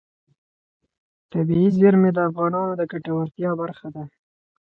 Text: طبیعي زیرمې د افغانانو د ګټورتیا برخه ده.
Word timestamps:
طبیعي 1.31 1.69
زیرمې 1.77 2.11
د 2.13 2.17
افغانانو 2.29 2.73
د 2.79 2.81
ګټورتیا 2.91 3.51
برخه 3.61 3.87
ده. 3.95 4.03